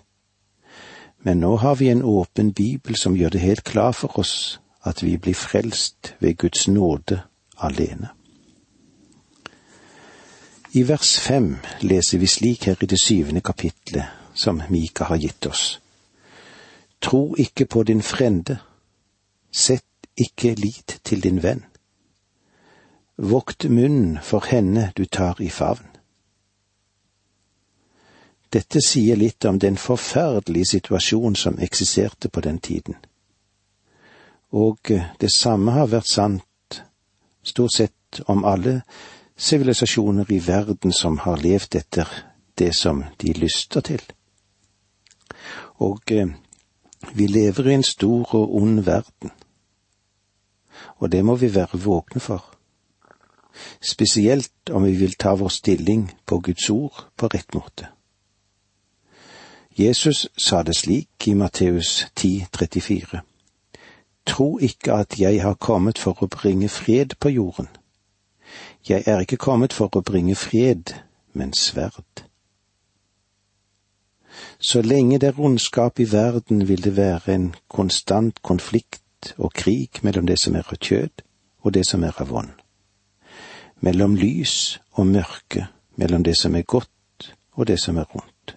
Men 1.24 1.39
nå 1.39 1.56
har 1.56 1.75
vi 1.75 1.89
en 1.89 2.04
åpen 2.04 2.54
bibel 2.54 2.96
som 2.96 3.16
gjør 3.16 3.30
det 3.30 3.39
helt 3.39 3.63
klar 3.63 3.92
for 3.92 4.20
oss 4.20 4.60
at 4.84 5.04
vi 5.04 5.18
blir 5.18 5.34
frelst 5.34 6.16
ved 6.20 6.38
Guds 6.38 6.68
nåde 6.68 7.22
alene. 7.58 8.10
I 10.74 10.84
vers 10.88 11.20
fem 11.20 11.56
leser 11.82 12.18
vi 12.18 12.28
slik 12.28 12.66
her 12.66 12.84
i 12.84 12.86
det 12.86 13.00
syvende 13.01 13.42
kapitlet 13.42 14.06
som 14.34 14.62
Mika 14.70 15.04
har 15.04 15.18
gitt 15.18 15.46
oss. 15.46 15.80
Tro 17.01 17.36
ikke 17.38 17.66
på 17.66 17.84
din 17.84 18.01
frende, 18.01 18.58
sett 19.51 19.88
ikke 20.19 20.53
lit 20.55 20.99
til 21.03 21.23
din 21.23 21.43
venn. 21.43 21.63
Vokt 23.17 23.69
munnen 23.69 24.17
for 24.23 24.45
henne 24.47 24.91
du 24.97 25.05
tar 25.05 25.41
i 25.41 25.49
favn. 25.49 25.85
Dette 28.53 28.81
sier 28.81 29.15
litt 29.15 29.45
om 29.45 29.59
den 29.59 29.77
forferdelige 29.77 30.65
situasjonen 30.65 31.35
som 31.35 31.59
eksisterte 31.59 32.29
på 32.29 32.41
den 32.41 32.59
tiden. 32.59 32.95
Og 34.51 34.79
det 35.21 35.31
samme 35.31 35.71
har 35.71 35.91
vært 35.91 36.09
sant 36.09 36.81
stort 37.43 37.73
sett 37.75 38.21
om 38.25 38.45
alle 38.45 38.81
sivilisasjoner 39.38 40.31
i 40.31 40.39
verden 40.47 40.93
som 40.93 41.19
har 41.25 41.38
levd 41.38 41.75
etter 41.75 42.07
det 42.59 42.73
som 42.75 43.03
de 43.21 43.33
lyster 43.33 43.81
til. 43.81 44.01
Og 45.79 46.11
eh, 46.11 46.27
vi 47.13 47.27
lever 47.27 47.69
i 47.69 47.77
en 47.77 47.83
stor 47.83 48.35
og 48.35 48.55
ond 48.55 48.81
verden, 48.83 49.31
og 51.00 51.12
det 51.12 51.25
må 51.25 51.36
vi 51.36 51.56
være 51.56 51.79
våkne 51.79 52.22
for. 52.22 52.46
Spesielt 53.82 54.70
om 54.72 54.84
vi 54.86 54.96
vil 54.96 55.15
ta 55.20 55.34
vår 55.36 55.48
stilling 55.48 56.12
på 56.25 56.39
Guds 56.39 56.70
ord 56.70 57.08
på 57.18 57.27
rett 57.27 57.56
måte. 57.56 57.88
Jesus 59.79 60.27
sa 60.38 60.63
det 60.63 60.75
slik 60.75 61.27
i 61.27 61.34
Matteus 61.34 62.06
10, 62.15 62.46
34. 62.58 63.22
Tro 64.25 64.60
ikke 64.60 64.94
at 64.94 65.20
jeg 65.20 65.41
har 65.41 65.53
kommet 65.53 65.98
for 65.98 66.20
å 66.24 66.27
bringe 66.27 66.70
fred 66.70 67.15
på 67.20 67.29
jorden. 67.29 67.70
Jeg 68.89 69.03
er 69.08 69.24
ikke 69.24 69.38
kommet 69.38 69.74
for 69.74 69.96
å 69.96 70.01
bringe 70.01 70.36
fred, 70.36 70.94
men 71.34 71.53
sverd. 71.53 72.25
Så 74.60 74.82
lenge 74.82 75.20
det 75.20 75.27
er 75.27 75.39
ondskap 75.39 76.00
i 76.00 76.12
verden, 76.12 76.68
vil 76.68 76.84
det 76.84 76.98
være 76.98 77.34
en 77.34 77.56
konstant 77.68 78.41
konflikt 78.44 79.01
og 79.38 79.53
krig 79.53 80.01
mellom 80.01 80.27
det 80.27 80.39
som 80.39 80.55
er 80.55 80.67
av 80.67 80.79
kjød 80.79 81.23
og 81.61 81.73
det 81.73 81.85
som 81.88 82.03
er 82.03 82.15
av 82.21 82.33
ånd. 82.33 82.51
Mellom 83.81 84.15
lys 84.15 84.79
og 84.99 85.07
mørke, 85.07 85.67
mellom 85.95 86.23
det 86.23 86.35
som 86.38 86.55
er 86.55 86.67
godt 86.67 87.31
og 87.55 87.67
det 87.67 87.79
som 87.79 87.97
er 87.97 88.09
ondt. 88.15 88.55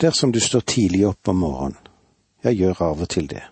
Dersom 0.00 0.32
du 0.32 0.40
står 0.40 0.60
tidlig 0.60 1.06
opp 1.08 1.28
om 1.28 1.40
morgenen, 1.42 1.78
jeg 2.44 2.60
gjør 2.60 2.82
av 2.86 3.00
og 3.02 3.08
til 3.10 3.26
det, 3.26 3.42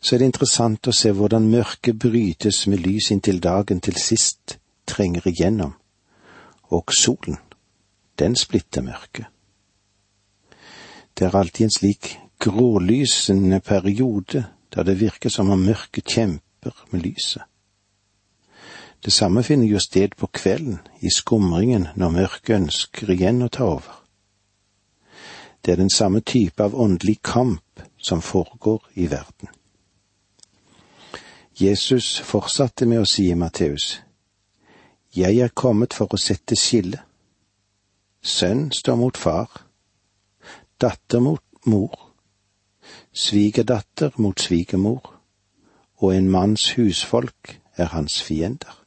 så 0.00 0.14
er 0.14 0.18
det 0.18 0.30
interessant 0.32 0.88
å 0.88 0.94
se 0.96 1.12
hvordan 1.14 1.50
mørket 1.52 1.98
brytes 2.02 2.64
med 2.66 2.82
lys 2.82 3.12
inntil 3.14 3.38
dagen 3.40 3.80
til 3.80 3.94
sist 4.00 4.58
trenger 4.88 5.28
igjennom, 5.28 5.74
og 6.74 6.92
solen, 6.92 7.38
den 8.18 8.34
splitter 8.36 8.82
mørket. 8.82 9.28
Det 11.14 11.26
er 11.26 11.36
alltid 11.36 11.66
en 11.66 11.74
slik 11.74 12.10
grålysende 12.38 13.60
periode 13.60 14.44
der 14.74 14.82
det 14.82 15.00
virker 15.00 15.28
som 15.28 15.50
om 15.50 15.58
mørket 15.58 16.04
kjemper 16.04 16.84
med 16.90 17.00
lyset. 17.00 17.42
Det 19.04 19.12
samme 19.12 19.42
finner 19.42 19.66
jo 19.66 19.78
sted 19.78 20.08
på 20.16 20.26
kvelden, 20.26 20.78
i 21.00 21.10
skumringen, 21.10 21.88
når 21.96 22.10
mørket 22.10 22.54
ønsker 22.54 23.10
igjen 23.10 23.42
å 23.42 23.48
ta 23.48 23.64
over. 23.64 23.94
Det 25.64 25.72
er 25.72 25.76
den 25.76 25.90
samme 25.90 26.20
type 26.20 26.62
av 26.62 26.74
åndelig 26.74 27.22
kamp 27.22 27.82
som 27.98 28.22
foregår 28.22 28.82
i 28.94 29.06
verden. 29.06 29.48
Jesus 31.60 32.20
fortsatte 32.20 32.86
med 32.86 33.00
å 33.02 33.06
si 33.06 33.30
i 33.30 33.34
Matteus, 33.34 34.00
Jeg 35.16 35.38
er 35.38 35.48
kommet 35.48 35.94
for 35.94 36.06
å 36.14 36.18
sette 36.20 36.54
skille. 36.56 37.00
Sønn 38.22 38.68
står 38.72 38.96
mot 38.96 39.16
far, 39.16 39.48
datter 40.80 41.20
mot 41.20 41.42
mor, 41.64 42.07
svigerdatter 43.18 44.10
mot 44.16 44.40
svigermor, 44.40 45.14
og 45.98 46.16
en 46.16 46.28
manns 46.30 46.72
husfolk 46.76 47.60
er 47.76 47.84
hans 47.84 48.22
fiender. 48.22 48.84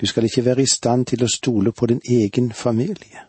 Du 0.00 0.06
skal 0.06 0.24
ikke 0.24 0.44
være 0.44 0.62
i 0.62 0.70
stand 0.70 1.06
til 1.10 1.24
å 1.24 1.30
stole 1.32 1.72
på 1.72 1.86
din 1.90 2.00
egen 2.06 2.52
familie. 2.52 3.24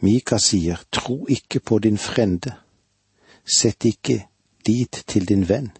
Mika 0.00 0.38
sier, 0.40 0.80
tro 0.92 1.26
ikke 1.28 1.60
på 1.60 1.78
din 1.84 1.98
frende, 2.00 2.54
sett 3.44 3.84
ikke 3.84 4.22
dit 4.66 5.02
til 5.06 5.28
din 5.28 5.44
venn. 5.48 5.70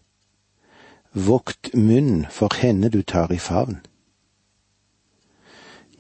Vokt 1.13 1.73
munn 1.75 2.27
for 2.31 2.53
henne 2.61 2.93
du 2.93 3.03
tar 3.03 3.33
i 3.33 3.41
favn. 3.41 3.81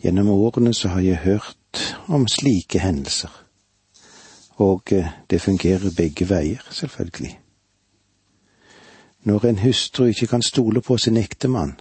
Gjennom 0.04 0.28
årene 0.28 0.74
så 0.76 0.92
har 0.92 1.00
jeg 1.00 1.24
hørt 1.24 1.96
om 2.12 2.28
slike 2.28 2.80
hendelser, 2.84 3.32
og 4.56 4.82
eh, 4.92 5.08
det 5.30 5.40
fungerer 5.40 5.90
begge 5.96 6.28
veier, 6.28 6.62
selvfølgelig. 6.70 7.40
Når 9.22 9.46
en 9.46 9.58
hustru 9.58 10.04
ikke 10.04 10.26
kan 10.26 10.42
stole 10.42 10.80
på 10.80 10.98
sin 10.98 11.16
ektemann, 11.16 11.80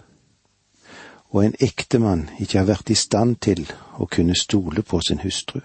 og 1.29 1.45
en 1.45 1.55
ektemann 1.59 2.29
ikke 2.39 2.57
har 2.57 2.65
vært 2.65 2.89
i 2.89 2.95
stand 2.95 3.35
til 3.35 3.71
å 3.97 4.05
kunne 4.05 4.35
stole 4.35 4.81
på 4.81 4.99
sin 5.01 5.19
hustru, 5.19 5.59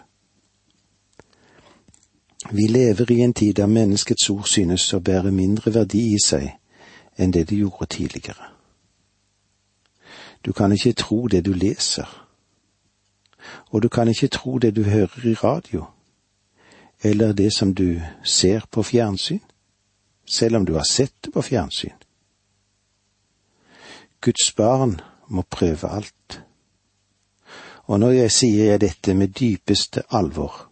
vi 2.51 2.67
lever 2.67 3.11
i 3.13 3.21
en 3.21 3.35
tid 3.35 3.55
der 3.55 3.67
menneskets 3.67 4.31
ord 4.31 4.47
synes 4.49 4.95
å 4.95 5.01
bære 5.01 5.31
mindre 5.31 5.75
verdi 5.75 6.15
i 6.15 6.19
seg 6.25 6.49
enn 7.19 7.31
det 7.31 7.49
de 7.51 7.57
gjorde 7.57 7.87
tidligere. 7.87 8.49
Du 10.45 10.53
kan 10.53 10.73
ikke 10.73 10.93
tro 10.93 11.27
det 11.29 11.45
du 11.45 11.53
leser, 11.53 12.09
og 13.71 13.83
du 13.83 13.89
kan 13.89 14.09
ikke 14.09 14.29
tro 14.29 14.59
det 14.59 14.77
du 14.77 14.83
hører 14.83 15.27
i 15.27 15.35
radio, 15.35 15.85
eller 17.03 17.33
det 17.33 17.53
som 17.53 17.75
du 17.75 18.01
ser 18.25 18.67
på 18.71 18.83
fjernsyn, 18.83 19.41
selv 20.29 20.57
om 20.57 20.65
du 20.65 20.75
har 20.75 20.85
sett 20.85 21.15
det 21.21 21.33
på 21.33 21.43
fjernsyn. 21.43 21.97
Guds 24.21 24.55
barn 24.57 25.01
må 25.29 25.43
prøve 25.43 25.89
alt. 25.89 26.41
Og 27.85 28.01
når 28.01 28.11
jeg 28.11 28.33
sier 28.33 28.65
jeg 28.71 28.81
dette 28.81 29.15
med 29.15 29.33
dypeste 29.35 30.03
alvor, 30.11 30.67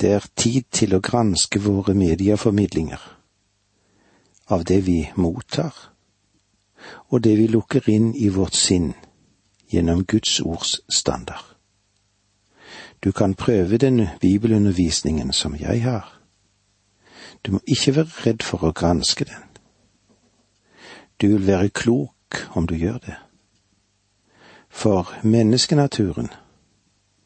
det 0.00 0.12
er 0.12 0.26
tid 0.36 0.68
til 0.72 0.94
å 0.94 1.02
granske 1.04 1.60
våre 1.60 1.94
medieformidlinger 1.94 3.00
av 4.50 4.64
det 4.64 4.80
vi 4.86 5.00
mottar, 5.16 5.74
og 7.08 7.22
det 7.24 7.36
vi 7.36 7.46
lukker 7.50 7.88
inn 7.90 8.14
i 8.14 8.28
vårt 8.32 8.56
sinn 8.56 8.92
gjennom 9.70 10.04
Guds 10.04 10.40
ords 10.40 10.80
standard. 10.88 11.49
Du 13.04 13.12
kan 13.12 13.34
prøve 13.34 13.78
den 13.78 14.08
bibelundervisningen 14.20 15.32
som 15.32 15.56
jeg 15.56 15.82
har. 15.82 16.20
Du 17.46 17.52
må 17.52 17.60
ikke 17.66 17.96
være 17.96 18.26
redd 18.26 18.42
for 18.42 18.64
å 18.64 18.72
granske 18.72 19.24
den. 19.24 19.46
Du 21.20 21.26
vil 21.28 21.46
være 21.46 21.68
klok 21.68 22.42
om 22.56 22.66
du 22.66 22.74
gjør 22.74 22.98
det. 22.98 23.16
For 24.68 25.08
menneskenaturen, 25.22 26.28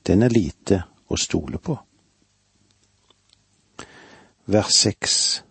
den 0.06 0.22
er 0.22 0.28
lite 0.28 0.82
å 1.08 1.16
stole 1.16 1.58
på. 1.58 1.76
Vers 4.46 4.74
seks 4.76 5.42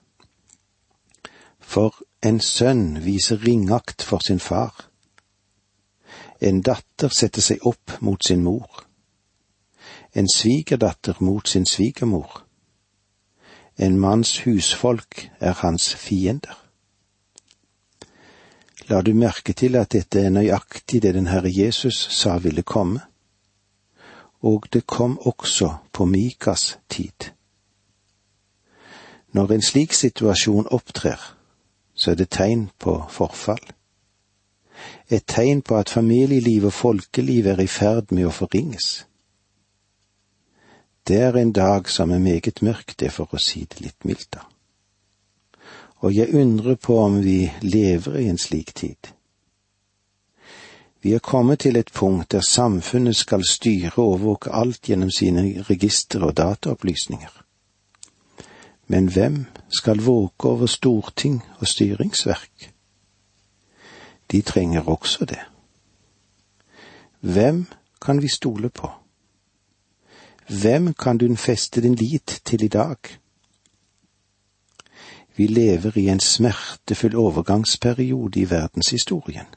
For 1.59 1.95
en 2.21 2.39
sønn 2.39 3.03
viser 3.03 3.41
ringakt 3.41 4.03
for 4.05 4.21
sin 4.21 4.39
far 4.39 4.89
en 6.43 6.59
datter 6.61 7.11
setter 7.13 7.41
seg 7.41 7.63
opp 7.67 7.97
mot 8.03 8.19
sin 8.27 8.43
mor. 8.43 8.83
En 10.15 10.27
svigerdatter 10.29 11.15
mot 11.19 11.47
sin 11.47 11.65
svigermor. 11.65 12.45
En 13.77 13.99
manns 13.99 14.39
husfolk 14.45 15.29
er 15.39 15.53
hans 15.53 15.95
fiender. 15.95 16.59
La 18.87 19.01
du 19.01 19.13
merke 19.13 19.53
til 19.53 19.75
at 19.75 19.91
dette 19.91 20.19
er 20.19 20.29
nøyaktig 20.29 21.01
det 21.01 21.13
den 21.15 21.27
Herre 21.27 21.49
Jesus 21.49 21.97
sa 22.11 22.37
ville 22.37 22.61
komme, 22.61 22.99
og 24.41 24.67
det 24.73 24.85
kom 24.87 25.19
også 25.19 25.75
på 25.93 26.05
Mikas 26.05 26.79
tid. 26.89 27.31
Når 29.31 29.51
en 29.51 29.61
slik 29.61 29.93
situasjon 29.93 30.67
opptrer, 30.67 31.37
så 31.95 32.11
er 32.11 32.15
det 32.15 32.29
tegn 32.29 32.69
på 32.79 33.05
forfall 33.09 33.73
et 35.09 35.23
tegn 35.27 35.61
på 35.61 35.77
at 35.77 35.89
familieliv 35.89 36.65
og 36.65 36.73
folkeliv 36.73 37.47
er 37.47 37.59
i 37.59 37.67
ferd 37.67 38.11
med 38.11 38.27
å 38.27 38.33
forringes. 38.33 39.05
Det 41.07 41.17
er 41.19 41.37
en 41.37 41.51
dag 41.51 41.89
som 41.89 42.11
er 42.11 42.19
meget 42.19 42.61
mørk, 42.61 42.95
det 42.99 43.07
er 43.07 43.11
for 43.11 43.33
å 43.33 43.41
si 43.41 43.65
det 43.69 43.81
litt 43.83 44.05
mildt, 44.05 44.33
da. 44.33 44.45
Og 46.03 46.15
jeg 46.15 46.35
undrer 46.35 46.75
på 46.75 46.97
om 46.99 47.21
vi 47.23 47.51
lever 47.61 48.17
i 48.19 48.27
en 48.27 48.37
slik 48.37 48.73
tid. 48.75 49.11
Vi 51.03 51.13
er 51.13 51.19
kommet 51.19 51.59
til 51.59 51.75
et 51.75 51.91
punkt 51.93 52.31
der 52.31 52.43
samfunnet 52.47 53.15
skal 53.15 53.43
styre 53.47 53.91
og 53.97 54.07
overvåke 54.07 54.51
alt 54.51 54.89
gjennom 54.89 55.11
sine 55.11 55.63
registre 55.69 56.25
og 56.27 56.37
dataopplysninger. 56.37 57.39
Men 58.87 59.07
hvem 59.07 59.45
skal 59.71 60.03
våke 60.03 60.47
over 60.49 60.67
storting 60.67 61.41
og 61.59 61.67
styringsverk? 61.67 62.73
de 64.33 64.41
trenger 64.41 64.89
også 64.89 65.25
det. 65.25 65.39
Hvem 67.19 67.65
kan 68.01 68.21
vi 68.21 68.27
stole 68.27 68.69
på? 68.69 68.91
Hvem 70.49 70.93
kan 70.93 71.17
du 71.17 71.35
feste 71.35 71.81
din 71.81 71.95
lit 71.95 72.41
til 72.45 72.63
i 72.63 72.67
dag? 72.67 72.97
Vi 75.35 75.47
lever 75.47 75.97
i 75.97 76.09
en 76.09 76.19
smertefull 76.19 77.15
overgangsperiode 77.15 78.39
i 78.39 78.49
verdenshistorien. 78.49 79.47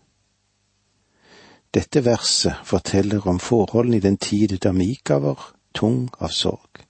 Dette 1.75 2.05
verset 2.05 2.55
forteller 2.65 3.27
om 3.29 3.39
forholdene 3.39 3.97
i 3.97 4.01
den 4.01 4.17
tid 4.17 4.59
da 4.59 4.73
Mika 4.73 5.19
var 5.21 5.53
tung 5.75 6.09
av 6.21 6.33
sorg. 6.33 6.81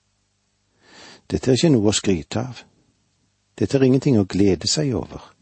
Dette 1.27 1.51
er 1.51 1.57
ikke 1.57 1.73
noe 1.73 1.91
å 1.91 1.95
skryte 1.95 2.39
av. 2.39 2.61
Dette 3.59 3.77
er 3.77 3.83
ingenting 3.83 4.19
å 4.19 4.27
glede 4.29 4.69
seg 4.71 4.93
over. 4.95 5.33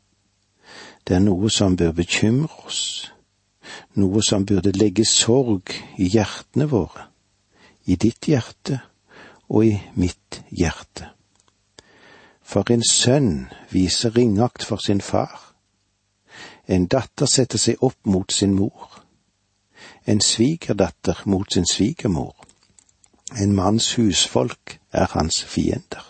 Det 1.05 1.19
er 1.19 1.21
noe 1.21 1.51
som 1.53 1.75
bør 1.77 1.91
bekymre 1.93 2.49
oss, 2.65 3.11
noe 3.93 4.23
som 4.25 4.45
burde 4.45 4.73
legge 4.73 5.05
sorg 5.05 5.75
i 6.01 6.07
hjertene 6.09 6.65
våre, 6.71 7.05
i 7.85 7.95
ditt 7.95 8.27
hjerte 8.29 8.79
og 9.49 9.65
i 9.65 9.75
mitt 9.93 10.41
hjerte. 10.49 11.11
For 12.45 12.69
en 12.71 12.83
sønn 12.85 13.47
viser 13.71 14.15
ringakt 14.17 14.65
for 14.65 14.81
sin 14.81 15.01
far, 15.01 15.55
en 16.67 16.87
datter 16.89 17.29
setter 17.29 17.61
seg 17.61 17.81
opp 17.85 17.99
mot 18.09 18.31
sin 18.33 18.55
mor, 18.57 19.01
en 20.05 20.21
svigerdatter 20.21 21.21
mot 21.25 21.49
sin 21.53 21.65
svigermor, 21.65 22.35
en 23.37 23.53
manns 23.57 23.93
husfolk 23.97 24.77
er 24.93 25.09
hans 25.13 25.43
fiender. 25.43 26.05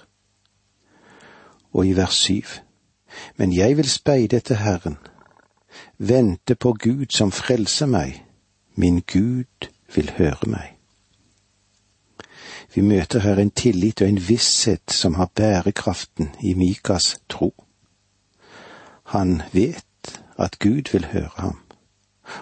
Og 1.72 1.88
i 1.88 1.96
vers 1.96 2.20
syv, 2.28 2.60
men 3.36 3.56
jeg 3.56 3.78
vil 3.78 3.90
speide 3.90 4.40
etter 4.40 4.60
Herren, 4.60 4.98
vente 5.98 6.56
på 6.56 6.76
Gud 6.80 7.12
som 7.16 7.32
frelser 7.32 7.88
meg, 7.88 8.24
min 8.76 9.02
Gud 9.08 9.72
vil 9.96 10.12
høre 10.18 10.52
meg. 10.52 10.75
Vi 12.76 12.82
møter 12.82 13.20
her 13.20 13.40
en 13.40 13.52
tillit 13.52 14.02
og 14.02 14.10
en 14.10 14.20
visshet 14.28 14.92
som 14.92 15.16
har 15.16 15.30
bærekraften 15.36 16.30
i 16.44 16.54
Mikas 16.54 17.18
tro. 17.30 17.54
Han 19.16 19.42
vet 19.54 20.20
at 20.38 20.60
Gud 20.60 20.92
vil 20.92 21.06
høre 21.06 21.30
ham, 21.36 21.60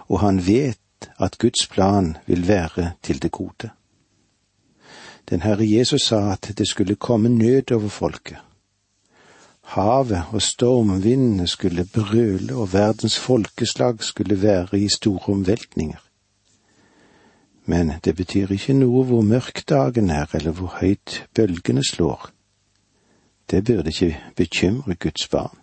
og 0.10 0.20
han 0.20 0.48
vet 0.48 1.10
at 1.20 1.38
Guds 1.38 1.68
plan 1.68 2.18
vil 2.26 2.48
være 2.48 2.92
til 3.04 3.22
det 3.22 3.32
gode. 3.32 3.70
Den 5.30 5.42
Herre 5.42 5.70
Jesus 5.70 6.02
sa 6.02 6.32
at 6.32 6.52
det 6.58 6.68
skulle 6.68 6.96
komme 6.96 7.30
nød 7.30 7.72
over 7.72 7.90
folket 7.90 8.38
Havet 9.64 10.24
og 10.32 10.42
stormvindene 10.42 11.48
skulle 11.48 11.86
brøle, 11.94 12.56
og 12.56 12.74
verdens 12.74 13.20
folkeslag 13.20 14.04
skulle 14.04 14.42
være 14.42 14.80
i 14.80 14.90
store 14.90 15.34
omveltninger. 15.34 15.98
Men 17.66 17.94
det 18.04 18.16
betyr 18.16 18.52
ikke 18.52 18.76
noe 18.76 19.06
hvor 19.08 19.22
mørk 19.22 19.64
dagen 19.70 20.10
er, 20.10 20.28
eller 20.34 20.52
hvor 20.52 20.80
høyt 20.82 21.24
bølgene 21.36 21.84
slår. 21.84 22.30
Det 23.52 23.64
burde 23.66 23.90
ikke 23.90 24.20
bekymre 24.36 24.96
Guds 24.96 25.28
barn. 25.28 25.58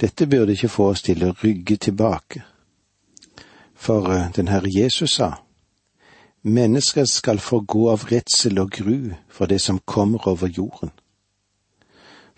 Dette 0.00 0.26
burde 0.26 0.52
ikke 0.52 0.68
få 0.68 0.90
oss 0.94 1.02
til 1.02 1.24
å 1.24 1.34
rygge 1.44 1.76
tilbake. 1.76 2.42
For 3.74 4.12
eh, 4.12 4.30
den 4.36 4.48
Herre 4.48 4.68
Jesus 4.72 5.18
sa, 5.20 5.34
mennesker 6.42 7.04
skal 7.04 7.38
få 7.38 7.60
gå 7.60 7.90
av 7.92 8.08
redsel 8.12 8.60
og 8.60 8.72
gru 8.72 9.12
for 9.28 9.46
det 9.46 9.60
som 9.60 9.80
kommer 9.84 10.28
over 10.28 10.48
jorden 10.48 10.92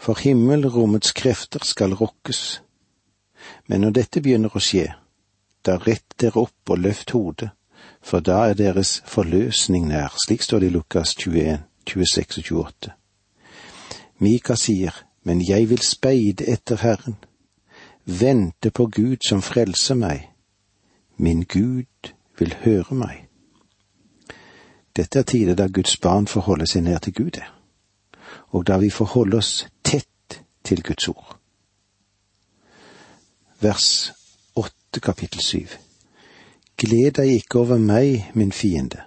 for 0.03 0.19
himmelrommets 0.19 1.12
krefter 1.12 1.62
skal 1.65 1.95
rokkes. 1.95 2.62
Men 3.67 3.85
når 3.85 3.95
dette 3.99 4.23
begynner 4.23 4.55
å 4.55 4.62
skje, 4.62 4.88
da 5.62 5.77
rett 5.79 6.17
dere 6.19 6.43
opp 6.43 6.73
og 6.75 6.83
løft 6.83 7.15
hodet, 7.15 7.53
for 8.03 8.21
da 8.21 8.49
er 8.51 8.55
deres 8.55 9.03
forløsning 9.07 9.88
nær. 9.88 10.14
Slik 10.27 10.42
står 10.42 10.59
det 10.59 10.66
i 10.66 10.71
Lukas 10.71 11.14
21, 11.14 12.07
26 12.07 12.59
og 12.59 12.64
28. 12.64 12.92
Mika 14.18 14.55
sier, 14.55 14.95
men 15.23 15.42
jeg 15.49 15.71
vil 15.71 15.83
speide 15.83 16.47
etter 16.51 16.77
Herren, 16.77 17.16
vente 18.05 18.71
på 18.71 18.87
Gud 18.87 19.16
som 19.29 19.42
frelser 19.42 19.95
meg. 19.95 20.29
Min 21.16 21.42
Gud 21.42 22.12
vil 22.38 22.55
høre 22.64 22.95
meg. 22.95 23.29
Dette 24.97 25.18
er 25.18 25.23
tider 25.23 25.55
da 25.55 25.66
Guds 25.66 25.97
barn 25.97 26.27
får 26.27 26.40
holde 26.40 26.66
seg 26.66 26.85
nær 26.85 26.99
til 26.99 27.14
Gud, 27.14 27.38
og 28.53 28.66
da 28.66 28.77
vi 28.79 28.90
får 28.90 29.14
holde 29.14 29.37
oss 29.37 29.66
til 30.64 30.83
Guds 30.83 31.09
ord. 31.09 31.38
Vers 33.61 34.12
åtte 34.57 35.01
kapittel 35.01 35.40
syv. 35.40 35.68
Gled 36.77 37.17
deg 37.19 37.31
ikke 37.37 37.59
over 37.63 37.79
meg, 37.79 38.31
min 38.35 38.53
fiende. 38.53 39.03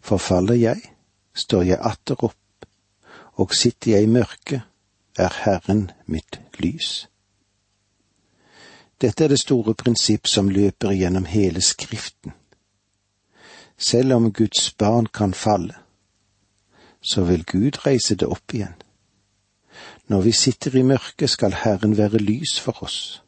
Forfaller 0.00 0.58
jeg, 0.58 0.82
står 1.34 1.62
jeg 1.62 1.80
atter 1.80 2.24
opp, 2.24 2.66
og 3.40 3.54
sitter 3.54 3.96
jeg 3.96 4.06
i 4.06 4.12
mørket, 4.12 4.62
er 5.18 5.32
Herren 5.44 5.90
mitt 6.06 6.40
lys. 6.58 7.06
Dette 9.02 9.24
er 9.24 9.32
det 9.32 9.40
store 9.40 9.74
prinsipp 9.74 10.28
som 10.30 10.48
løper 10.48 10.94
gjennom 10.94 11.24
hele 11.26 11.60
Skriften. 11.60 12.32
Selv 13.76 14.14
om 14.14 14.32
Guds 14.32 14.70
barn 14.78 15.06
kan 15.06 15.34
falle, 15.34 15.74
så 17.00 17.24
vil 17.24 17.44
Gud 17.44 17.86
reise 17.86 18.14
det 18.14 18.28
opp 18.30 18.54
igjen. 18.54 18.78
Når 20.06 20.20
vi 20.20 20.32
sitter 20.32 20.76
i 20.76 20.82
mørket, 20.82 21.30
skal 21.30 21.54
Herren 21.64 21.96
være 21.96 22.22
lys 22.22 22.60
for 22.60 22.82
oss. 22.82 23.22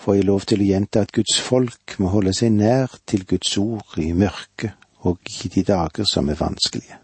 Får 0.00 0.16
jeg 0.16 0.24
lov 0.24 0.46
til 0.48 0.62
å 0.62 0.68
gjenta 0.70 1.02
at 1.04 1.12
Guds 1.12 1.36
folk 1.44 1.98
må 2.00 2.08
holde 2.14 2.32
seg 2.36 2.54
nær 2.56 2.94
til 3.08 3.26
Guds 3.28 3.52
ord 3.60 3.98
i 4.00 4.12
mørket 4.16 4.72
og 5.04 5.20
i 5.44 5.50
de 5.52 5.64
dager 5.64 6.08
som 6.08 6.28
er 6.28 6.40
vanskelige. 6.40 6.96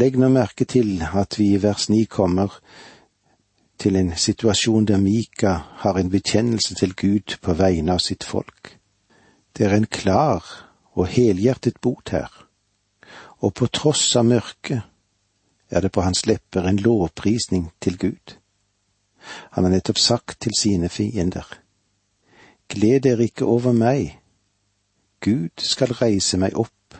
Legg 0.00 0.16
nå 0.16 0.30
merke 0.32 0.64
til 0.64 1.02
at 1.04 1.36
vi 1.36 1.50
i 1.52 1.60
vers 1.60 1.90
ni 1.92 2.06
kommer 2.08 2.54
til 3.82 3.96
en 4.00 4.12
situasjon 4.16 4.86
der 4.88 5.00
Mika 5.02 5.58
har 5.84 5.98
en 6.00 6.10
bekjennelse 6.10 6.74
til 6.80 6.94
Gud 6.96 7.36
på 7.42 7.56
vegne 7.58 7.92
av 7.92 8.00
sitt 8.00 8.24
folk. 8.24 8.78
Det 9.52 9.66
er 9.66 9.76
en 9.76 9.88
klar 9.90 10.46
og 10.96 11.10
helhjertet 11.12 11.80
bot 11.80 12.12
her, 12.12 12.30
og 13.40 13.52
på 13.58 13.68
tross 13.68 14.04
av 14.16 14.28
mørket 14.28 14.80
er 15.68 15.84
det 15.84 15.92
på 15.92 16.04
hans 16.04 16.24
lepper 16.28 16.68
en 16.68 16.80
lovprisning 16.80 17.68
til 17.80 17.98
Gud. 17.98 18.36
Han 19.50 19.64
har 19.64 19.72
nettopp 19.72 19.98
sagt 19.98 20.40
til 20.40 20.52
sine 20.58 20.88
fiender, 20.88 21.58
Gled 22.68 23.02
dere 23.04 23.26
ikke 23.28 23.44
over 23.44 23.72
meg, 23.76 24.14
Gud 25.20 25.60
skal 25.60 25.92
reise 25.98 26.38
meg 26.40 26.56
opp, 26.56 26.96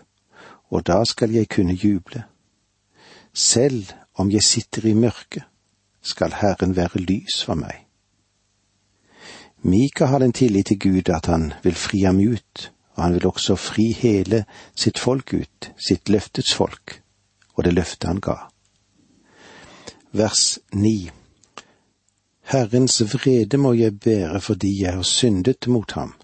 og 0.70 0.84
da 0.86 0.98
skal 1.08 1.32
jeg 1.32 1.48
kunne 1.48 1.72
juble. 1.72 2.24
Selv 3.32 3.94
om 4.14 4.30
jeg 4.30 4.44
sitter 4.44 4.86
i 4.86 4.92
mørket, 4.94 5.46
skal 6.02 6.34
Herren 6.36 6.76
være 6.76 7.00
lys 7.00 7.40
for 7.46 7.56
meg. 7.56 7.86
Mika 9.62 10.10
har 10.10 10.18
den 10.18 10.32
tillit 10.32 10.66
til 10.66 10.78
Gud 10.78 11.08
at 11.14 11.26
han 11.26 11.52
vil 11.62 11.74
fri 11.74 12.02
ham 12.02 12.18
ut, 12.18 12.72
og 12.94 13.02
han 13.02 13.14
vil 13.14 13.26
også 13.26 13.56
fri 13.56 13.92
hele 13.92 14.44
sitt 14.74 14.98
folk 14.98 15.34
ut, 15.34 15.70
sitt 15.78 16.08
løftets 16.08 16.54
folk, 16.54 17.00
og 17.54 17.64
det 17.64 17.74
løftet 17.74 18.10
han 18.10 18.20
ga. 18.20 18.36
Vers 20.12 20.58
ni 20.72 21.10
Herrens 22.42 23.00
vrede 23.02 23.56
må 23.56 23.72
jeg 23.72 24.00
bære 24.00 24.40
fordi 24.40 24.82
jeg 24.82 24.92
har 24.92 25.02
syndet 25.02 25.68
mot 25.68 25.92
ham. 25.92 26.14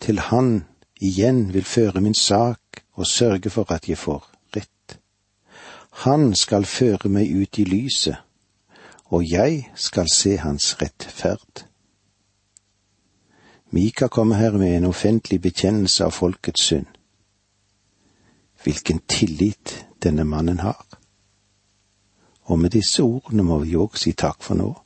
Til 0.00 0.18
han 0.18 0.64
igjen 1.00 1.54
vil 1.54 1.64
føre 1.64 2.00
min 2.00 2.14
sak 2.14 2.60
og 2.92 3.06
sørge 3.06 3.50
for 3.50 3.72
at 3.72 3.88
jeg 3.88 3.98
får 3.98 4.30
rett. 4.56 4.98
Han 5.90 6.34
skal 6.34 6.64
føre 6.64 7.08
meg 7.08 7.32
ut 7.36 7.58
i 7.58 7.64
lyset, 7.64 8.16
og 9.04 9.30
jeg 9.30 9.70
skal 9.74 10.08
se 10.12 10.36
hans 10.36 10.76
rettferd. 10.82 11.66
Mika 13.70 14.06
kommer 14.06 14.36
her 14.36 14.52
med 14.52 14.76
en 14.76 14.84
offentlig 14.84 15.40
bekjennelse 15.42 16.04
av 16.04 16.10
folkets 16.10 16.62
synd. 16.62 16.86
Hvilken 18.62 19.00
tillit 19.08 19.86
denne 20.02 20.24
mannen 20.24 20.58
har. 20.58 20.86
Og 22.42 22.58
med 22.58 22.70
disse 22.70 23.02
ordene 23.02 23.42
må 23.42 23.58
vi 23.58 23.76
òg 23.76 23.98
si 23.98 24.12
takk 24.12 24.42
for 24.42 24.54
nå. 24.54 24.85